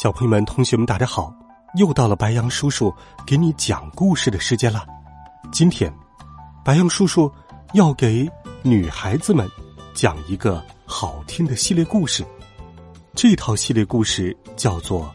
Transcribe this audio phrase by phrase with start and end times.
[0.00, 1.34] 小朋友们、同学们，大家好！
[1.74, 2.94] 又到了白羊叔叔
[3.26, 4.86] 给你讲故事的时间了。
[5.50, 5.92] 今天，
[6.64, 7.28] 白羊叔叔
[7.72, 8.30] 要给
[8.62, 9.50] 女孩子们
[9.94, 12.24] 讲一个好听的系列故事。
[13.12, 15.02] 这套系列故事叫做《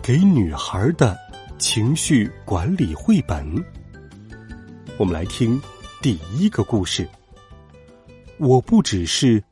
[0.00, 1.18] 给女孩的
[1.58, 3.44] 情绪管理绘本》。
[4.98, 5.60] 我们来听
[6.00, 7.08] 第一个故事。
[8.36, 9.42] 我不只是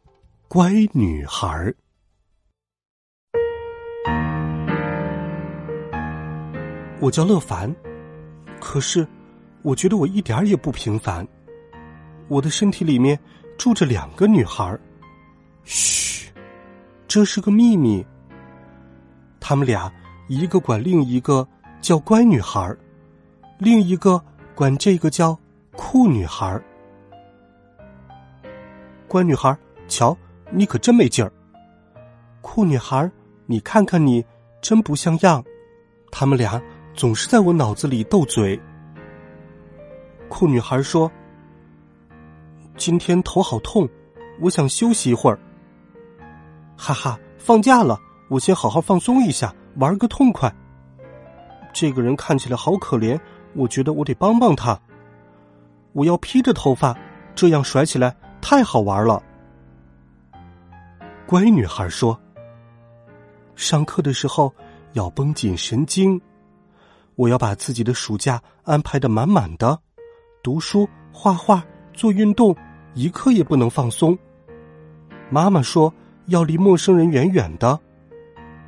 [0.47, 1.75] 乖女孩儿。
[6.99, 7.75] 我叫乐凡，
[8.59, 9.07] 可是
[9.63, 11.27] 我觉得我一点也不平凡。
[12.29, 13.19] 我的身体里面
[13.59, 14.79] 住着两个女孩。
[15.65, 16.31] 嘘，
[17.07, 18.05] 这是个秘密。
[19.39, 19.93] 他们俩
[20.27, 21.47] 一个管另一个
[21.83, 22.75] 叫乖女孩，
[23.59, 24.21] 另一个
[24.55, 25.39] 管这个叫
[25.73, 26.61] 酷女孩。
[29.07, 30.17] 乖女孩，瞧
[30.51, 31.31] 你可真没劲儿。
[32.41, 33.11] 酷女孩，
[33.45, 34.25] 你看看你，
[34.63, 35.45] 真不像样。
[36.11, 36.61] 他们俩。
[36.97, 38.59] 总是在我脑子里斗嘴。
[40.31, 41.13] 酷女孩说
[42.75, 43.87] ：“今天头好痛，
[44.41, 45.39] 我想休息一会儿。”
[46.75, 50.51] 哈哈，放假了，我先好好放松一下，玩个痛快。
[51.71, 53.21] 这个人看起来好可怜，
[53.55, 54.81] 我觉得我得帮帮他。
[55.93, 56.97] 我要披着头发，
[57.35, 59.23] 这样甩起来太好玩了。
[61.27, 62.19] 乖女孩说
[63.55, 64.53] ：“上课的时候
[64.95, 66.19] 要绷紧神经。”
[67.17, 69.79] 我要把自己的暑假安排的满满的，
[70.43, 72.55] 读书、画画、做运动，
[72.95, 74.17] 一刻也不能放松。
[75.31, 75.93] 妈妈说
[76.27, 77.79] 要离陌生人远远的，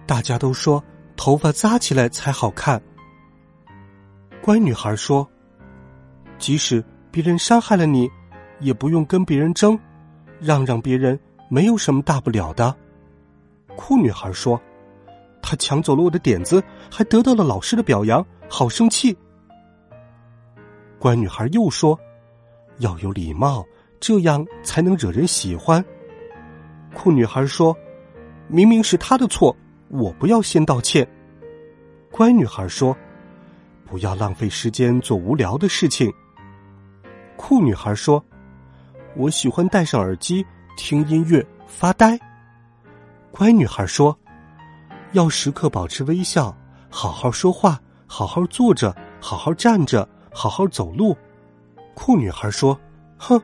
[0.06, 0.82] 大家都说
[1.14, 2.82] 头发扎起来才好看。
[4.41, 5.28] 乖女孩说
[6.38, 8.10] ：“即使别人伤害了你，
[8.60, 9.78] 也不用跟别人争，
[10.41, 11.19] 让让别人
[11.50, 12.75] 没有什么大不了的。”
[13.76, 14.58] 酷女孩说
[15.48, 19.16] ：“他抢走了我的点子，还得到了老师的表扬。”好生气！
[20.98, 21.98] 乖女孩又说
[22.81, 23.64] ：“要有礼貌，
[24.00, 25.84] 这样才能惹人喜欢。”
[26.94, 27.76] 酷女孩说
[28.48, 29.54] ：“明明是他的错，
[29.88, 31.06] 我不要先道歉。”
[32.10, 32.97] 乖女孩说
[33.84, 36.12] ：“不要浪费时间做无聊的事情。”
[37.37, 38.25] 酷女孩说
[39.14, 40.44] ：“我喜欢戴上耳机
[40.76, 42.19] 听音乐发呆。”
[43.31, 44.19] 乖女孩说
[45.12, 46.56] ：“要时刻保持微笑，
[46.88, 47.80] 好好说话。”
[48.10, 51.14] 好好坐着，好好站着，好好走路。
[51.92, 52.74] 酷女孩说
[53.20, 53.38] ：“哼，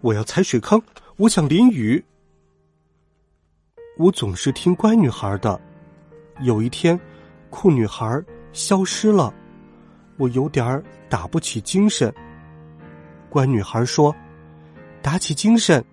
[0.00, 0.80] 我要踩水坑，
[1.18, 2.02] 我想淋雨。
[3.98, 5.60] 我总是听乖女孩的。
[6.40, 6.98] 有一天，
[7.50, 8.18] 酷女孩
[8.54, 9.30] 消失了，
[10.16, 12.10] 我有点打不起精神。
[13.28, 14.16] 乖女孩说
[15.02, 15.84] ：‘打起精神。’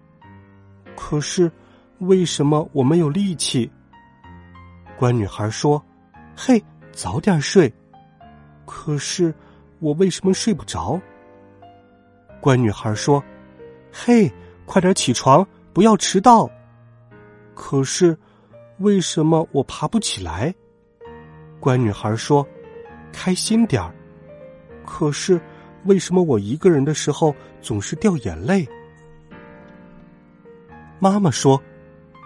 [0.96, 1.52] 可是，
[1.98, 3.70] 为什么我没有力气？
[5.00, 5.82] 乖女孩说
[6.36, 6.62] ：‘嘿，
[6.92, 7.74] 早点睡。’”
[8.68, 9.34] 可是，
[9.80, 11.00] 我为什么睡不着？
[12.42, 13.24] 乖女孩说
[13.94, 14.30] ：“嘿，
[14.66, 16.50] 快点起床，不要迟到。”
[17.56, 18.18] 可是，
[18.80, 20.54] 为什么我爬不起来？
[21.62, 22.46] 乖女孩说
[23.14, 23.96] ：“开心点儿。”
[24.86, 25.40] 可是，
[25.86, 28.68] 为什么我一个人的时候总是掉眼泪？
[31.00, 31.62] 妈妈说：“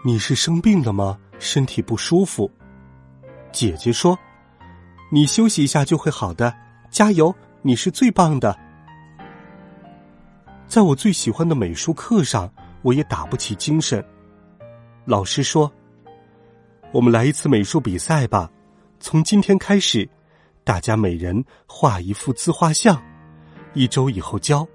[0.04, 1.20] 你是生病了吗？
[1.38, 2.50] 身体不舒服？”
[3.54, 4.20] 姐姐说。
[5.10, 6.52] 你休息一下就会好的，
[6.90, 7.32] 加油！
[7.62, 8.58] 你是最棒的。
[10.66, 14.04] 在我最喜欢的美术课上，我也打不起精神。
[15.06, 15.72] 老师说
[16.92, 18.50] ：“我们来一次美术比赛吧，
[19.00, 20.10] 从今天开始，
[20.64, 23.00] 大家每人画一幅自画像，
[23.76, 24.68] 一周以后交，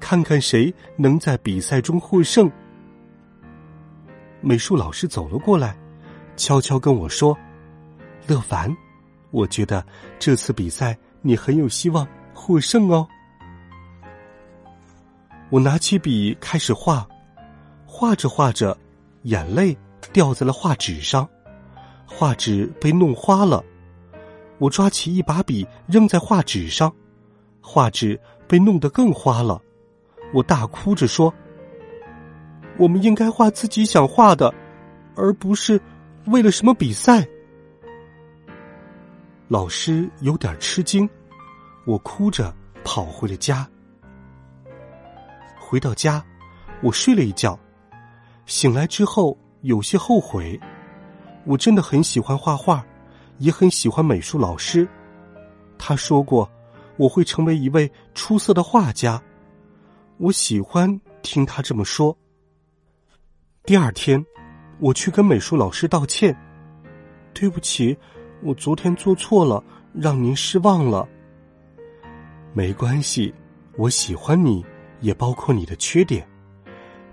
[0.00, 2.50] 看看谁能在比赛中获胜。”
[4.40, 5.76] 美术老师走了过来，
[6.34, 7.36] 悄悄跟我说
[8.26, 8.74] ：“乐凡。”
[9.30, 9.82] 我觉得
[10.18, 13.08] 这次比赛你很有希望获胜哦。
[15.48, 17.08] 我拿起笔开始画，
[17.86, 18.76] 画着画着，
[19.22, 19.74] 眼泪
[20.12, 21.26] 掉在了画纸上，
[22.06, 23.64] 画纸被弄花了。
[24.58, 26.94] 我抓起一把笔扔在画纸上，
[27.60, 29.60] 画纸被弄得更花了。
[30.34, 31.32] 我大哭着说
[32.78, 34.52] ：“我们应该画自己想画的，
[35.14, 35.80] 而不是
[36.26, 37.26] 为了什么比赛。”
[39.52, 41.06] 老师有点吃惊，
[41.84, 43.68] 我哭着跑回了家。
[45.60, 46.24] 回到家，
[46.82, 47.60] 我睡了一觉，
[48.46, 50.58] 醒来之后有些后悔。
[51.44, 52.82] 我真的很喜欢画画，
[53.36, 54.88] 也很喜欢美术老师。
[55.78, 56.50] 他说过
[56.96, 59.22] 我会成为一位出色的画家，
[60.16, 62.16] 我喜欢听他这么说。
[63.64, 64.24] 第二天，
[64.80, 66.34] 我去跟美术老师道歉，
[67.34, 67.94] 对不起，
[68.42, 69.62] 我昨天做错了，
[69.94, 71.08] 让您失望了。
[72.52, 73.32] 没关系，
[73.76, 74.64] 我喜欢你。
[75.02, 76.24] 也包括你的缺点。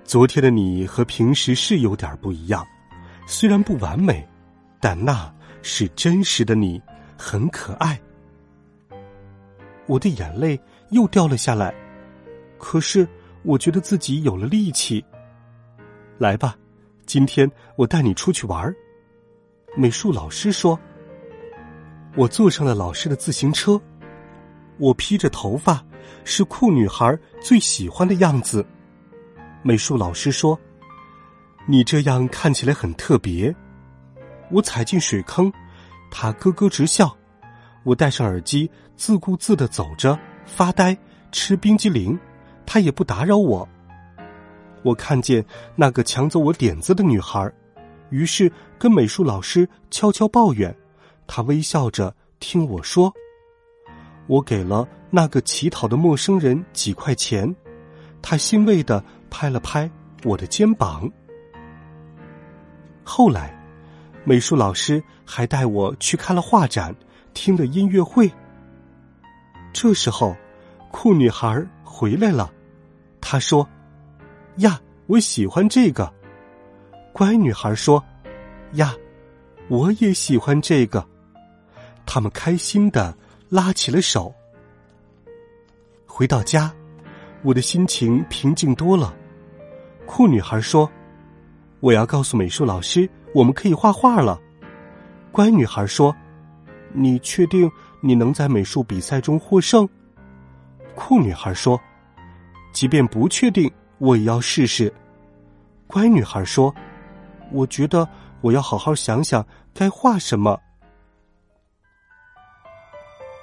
[0.03, 2.63] 昨天的你和平时是有点不一样，
[3.25, 4.23] 虽然不完美，
[4.79, 5.33] 但那
[5.63, 6.79] 是真实的你，
[7.17, 7.99] 很可爱。
[9.87, 10.61] 我的眼泪
[10.91, 11.73] 又掉了下来，
[12.59, 13.07] 可是
[13.41, 15.03] 我觉得自己有了力气。
[16.19, 16.55] 来吧，
[17.07, 18.71] 今天我带你出去玩。
[19.75, 20.79] 美术老师说。
[22.15, 23.79] 我坐上了老师的自行车，
[24.77, 25.83] 我披着头发。
[26.25, 28.63] 是酷女孩最喜欢的样子。
[29.63, 30.59] 美术老师说
[31.65, 33.55] ：“你这样看起来很特别。”
[34.51, 35.51] 我踩进水坑，
[36.11, 37.15] 他咯咯直笑。
[37.83, 40.95] 我戴上耳机，自顾自的走着，发呆，
[41.31, 42.19] 吃冰激凌。
[42.65, 43.67] 他也不打扰我。
[44.83, 45.43] 我看见
[45.75, 47.51] 那个抢走我点子的女孩，
[48.09, 50.75] 于是跟美术老师悄悄抱怨。
[51.31, 53.13] 他微笑着听我说。
[54.25, 57.55] 我给了那个乞讨的陌生人几块钱，
[58.19, 59.89] 他欣慰的拍了拍
[60.23, 61.07] 我的肩膀。
[63.03, 63.55] 后来，
[64.23, 66.95] 美术老师还带我去看了画展，
[67.35, 68.29] 听了音乐会。
[69.71, 70.35] 这时候，
[70.91, 72.51] 酷女孩回来了，
[73.21, 73.67] 她说
[74.57, 76.11] ：“呀，我喜欢这个。”
[77.13, 78.03] 乖女孩说
[78.73, 78.95] ：“呀，
[79.67, 81.07] 我也喜欢这个。”
[82.09, 83.15] 他们开心的。
[83.49, 84.31] 拉起了手。
[86.05, 86.71] 回到家，
[87.41, 89.11] 我的心情平静多了。
[90.05, 90.87] 酷女孩说
[91.81, 94.39] ：“我要告诉美术老师，我们可以画画了。”
[95.33, 96.15] 乖女孩说
[96.93, 97.67] ：“你确定
[98.01, 99.89] 你能在美术比赛中获胜？”
[100.93, 101.81] 酷女孩说
[102.71, 103.67] ：“即便不确定，
[103.97, 104.93] 我也要试试。”
[105.89, 106.71] 乖女孩说
[107.51, 108.07] ：“我觉得
[108.41, 110.55] 我要好好想想该画什么。”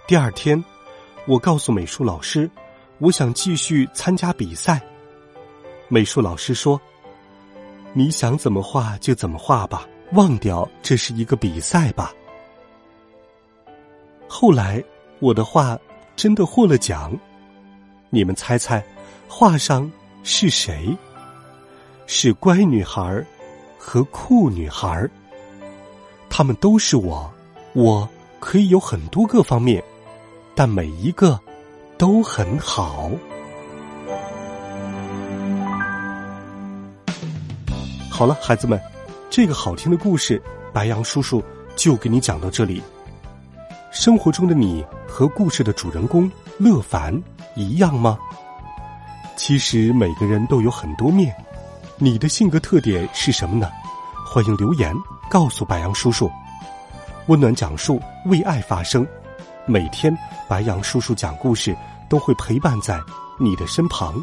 [0.06, 0.62] 第二天，
[1.26, 2.49] 我告诉美术老师，
[2.99, 4.81] 我想继续参加比赛。
[5.88, 6.81] 美术老师说
[7.93, 12.14] ：“你想怎么画就怎么画吧，忘掉这是一个比赛吧。”
[14.31, 14.81] 后来，
[15.19, 15.76] 我的画
[16.14, 17.12] 真的获了奖。
[18.08, 18.81] 你们猜猜，
[19.26, 19.91] 画上
[20.23, 20.97] 是谁？
[22.06, 23.26] 是乖女孩
[23.76, 25.05] 和酷女孩。
[26.31, 27.29] 他们都是我，
[27.73, 28.08] 我
[28.38, 29.82] 可以有很多个方面。
[30.58, 31.38] 但每一个
[31.99, 33.11] 都很好。
[38.11, 38.81] 好了，孩子们，
[39.29, 40.43] 这个好听的故事，
[40.73, 41.44] 白杨叔叔
[41.76, 42.82] 就给你讲到这里。
[43.93, 47.23] 生活中的你和故事的主人公乐凡
[47.55, 48.19] 一样吗？
[49.37, 51.37] 其实每个人都有很多面，
[51.99, 53.70] 你的性格特点是什么呢？
[54.26, 54.94] 欢迎留言
[55.29, 56.31] 告诉白杨叔叔。
[57.26, 59.06] 温暖讲述，为爱发声。
[59.67, 60.17] 每天，
[60.49, 61.77] 白杨叔叔讲故事
[62.08, 63.01] 都会陪伴在
[63.39, 64.15] 你的身旁。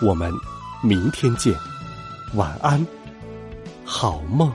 [0.00, 0.32] 我们
[0.80, 1.52] 明天见，
[2.34, 2.86] 晚安，
[3.84, 4.52] 好梦。